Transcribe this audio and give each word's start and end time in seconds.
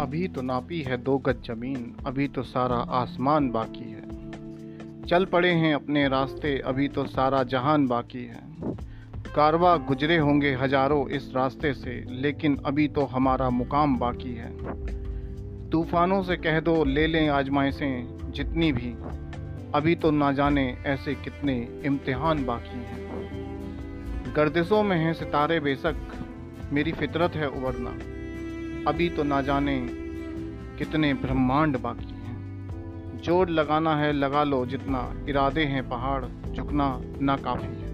अभी 0.00 0.28
तो 0.28 0.42
नापी 0.42 0.82
है 0.82 0.96
दो 0.96 1.18
गज 1.18 1.36
ज़मीन, 1.46 1.96
अभी 2.06 2.28
तो 2.28 2.42
सारा 2.42 2.76
आसमान 2.76 3.50
बाकी 3.50 3.90
है। 3.90 5.06
चल 5.06 5.24
पड़े 5.24 5.50
हैं 5.50 5.74
अपने 5.74 6.08
रास्ते, 6.08 6.58
अभी 6.58 6.88
तो 6.88 7.06
सारा 7.06 7.42
जहान 7.42 7.86
बाकी 7.86 8.24
है। 8.24 8.40
कारवा 9.34 9.76
गुजरे 9.76 10.16
होंगे 10.16 10.54
हज़ारों 10.54 11.08
इस 11.08 11.32
रास्ते 11.36 11.74
से, 11.74 12.04
लेकिन 12.10 12.56
अभी 12.66 12.88
तो 12.88 13.04
हमारा 13.04 13.50
मुकाम 13.50 13.98
बाकी 13.98 14.34
है। 14.34 14.50
तूफानों 15.70 16.22
से 16.22 16.36
कह 16.36 16.60
दो, 16.60 16.84
ले 16.84 17.06
लें 17.06 17.28
आजमाइशें, 17.28 18.32
जितनी 18.32 18.72
भी। 18.72 18.94
अभी 19.74 19.94
तो 19.94 20.10
ना 20.10 20.32
जाने 20.32 20.78
ऐसे 20.86 21.14
कितने 21.14 21.82
इम्तिहान 21.84 22.44
बाकी 22.44 22.78
हैं। 22.78 24.34
गर्दिशों 24.36 24.82
में 24.82 24.96
हैं 24.96 25.12
सितारे 25.14 25.60
बेशक, 25.60 25.96
मेरी 26.72 26.92
फितरत 26.92 27.32
है 27.32 27.48
उबरना। 27.48 27.90
अभी 28.90 29.08
तो 29.08 29.22
ना 29.22 29.42
जाने 29.42 29.99
कितने 30.80 31.12
ब्रह्मांड 31.14 31.76
बाकी 31.78 32.06
हैं। 32.06 33.20
ज़ोर 33.24 33.48
लगाना 33.48 33.94
है 33.96 34.12
लगा 34.12 34.44
लो 34.44 34.64
जितना 34.66 35.00
इरादे 35.28 35.64
हैं 35.64 35.88
पहाड़, 35.88 36.24
झुकना 36.52 36.86
ना 37.20 37.36
काफ़ी 37.36 37.66
है। 37.66 37.89